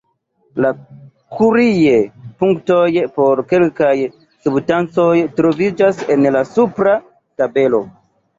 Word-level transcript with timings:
La 0.63 0.69
Curie-punktoj 1.39 2.87
por 3.19 3.43
kelkaj 3.51 3.91
substancoj 4.47 5.13
troviĝas 5.37 6.03
en 6.17 6.27
la 6.39 6.43
supra 6.57 6.97
tabelo. 7.45 7.85